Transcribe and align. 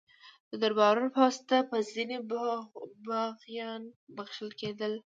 د 0.49 0.51
درباریانو 0.63 1.13
په 1.15 1.19
واسطه 1.25 1.57
به 1.69 1.77
ځینې 1.93 2.17
باغیان 3.07 3.81
بخښل 4.15 4.49
کېدل. 4.59 4.93